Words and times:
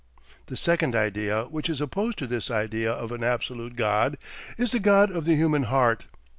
The 0.47 0.57
second 0.57 0.95
idea, 0.95 1.43
which 1.43 1.69
is 1.69 1.79
opposed 1.79 2.17
to 2.17 2.25
this 2.25 2.49
idea 2.49 2.91
of 2.91 3.11
an 3.11 3.23
absolute 3.23 3.75
God, 3.75 4.17
is 4.57 4.71
the 4.71 4.79
God 4.79 5.11
of 5.11 5.25
the 5.25 5.35
human 5.35 5.65
heart. 5.65 6.05